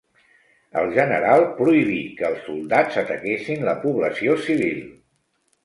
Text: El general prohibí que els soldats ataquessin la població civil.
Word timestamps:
El 0.79 0.87
general 0.95 1.45
prohibí 1.59 1.99
que 2.21 2.25
els 2.31 2.41
soldats 2.47 2.99
ataquessin 3.03 3.71
la 3.71 3.79
població 3.87 4.41
civil. 4.49 4.85